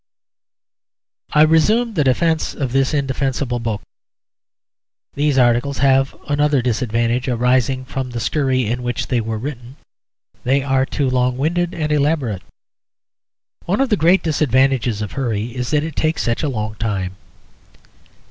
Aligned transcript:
_I 1.39 1.43
resume 1.43 1.93
the 1.93 2.03
defence 2.03 2.55
of 2.55 2.71
this 2.71 2.91
indefensible 2.91 3.59
book. 3.59 3.83
These 5.13 5.37
articles 5.37 5.77
have 5.77 6.15
another 6.27 6.59
disadvantage 6.59 7.27
arising 7.27 7.85
from 7.85 8.09
the 8.09 8.19
scurry 8.19 8.65
in 8.65 8.81
which 8.81 9.09
they 9.09 9.21
were 9.21 9.37
written; 9.37 9.75
they 10.43 10.63
are 10.63 10.87
too 10.87 11.07
long 11.07 11.37
winded 11.37 11.75
and 11.75 11.91
elaborate. 11.91 12.41
One 13.65 13.79
of 13.79 13.89
the 13.89 13.95
great 13.95 14.23
disadvantages 14.23 15.03
of 15.03 15.11
hurry 15.11 15.55
is 15.55 15.69
that 15.69 15.83
it 15.83 15.95
takes 15.95 16.23
such 16.23 16.41
a 16.41 16.49
long 16.49 16.73
time. 16.73 17.15